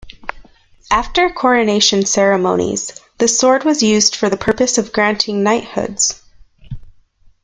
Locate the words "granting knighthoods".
4.91-6.23